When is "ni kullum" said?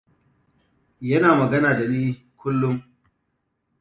1.87-2.77